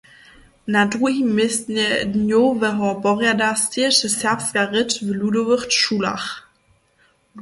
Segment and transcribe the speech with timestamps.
[0.67, 6.27] Na druhim městnje dnjoweho porjada steješe serbska rěč w ludowych šulach.